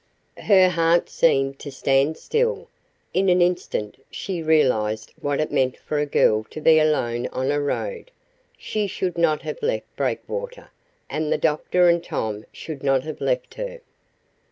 [0.39, 2.69] Her heart seemed to stand still.
[3.13, 7.51] In an instant she realized what it meant for a girl to be alone on
[7.51, 8.09] a road
[8.57, 10.71] she should not have left Breakwater,
[11.07, 13.79] and the doctor and Tom should not have left her.